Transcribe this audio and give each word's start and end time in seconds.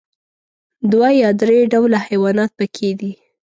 دوه 0.91 1.09
یا 1.21 1.29
درې 1.41 1.57
ډوله 1.71 1.97
حيوانات 2.07 2.51
پکې 2.59 2.89
دي. 2.99 3.11